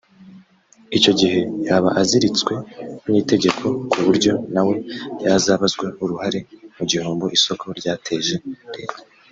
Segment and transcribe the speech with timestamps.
[0.97, 2.53] icyo gihe yaba aziritswe
[3.11, 4.75] n’itegeko ku buryo na we
[5.23, 6.39] yazabazwa uruhare
[6.77, 8.35] mu gihombo isoko ryateje
[8.75, 9.01] Leta